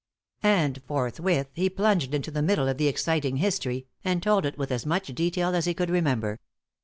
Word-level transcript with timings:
And 0.41 0.81
forthwith 0.87 1.49
he 1.53 1.69
plunged 1.69 2.15
into 2.15 2.31
the 2.31 2.41
middle 2.41 2.67
of 2.67 2.79
the 2.79 2.87
exciting 2.87 3.37
history, 3.37 3.85
and 4.03 4.23
told 4.23 4.47
it 4.47 4.57
with 4.57 4.71
as 4.71 4.83
much 4.83 5.09
detail 5.13 5.53
as 5.53 5.65
he 5.65 5.75
could 5.75 5.91
remember. 5.91 6.39